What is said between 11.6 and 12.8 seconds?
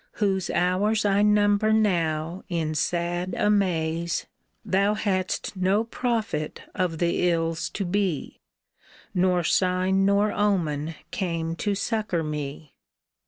succor me